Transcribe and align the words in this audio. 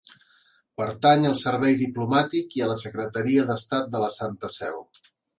Pertany 0.81 1.25
al 1.31 1.35
Servei 1.41 1.75
Diplomàtic 1.81 2.57
i 2.59 2.63
a 2.63 2.69
la 2.71 2.77
Secretaria 2.83 3.43
d'Estat 3.51 3.91
de 3.97 4.01
la 4.05 4.09
Santa 4.15 4.49
Seu. 4.55 4.81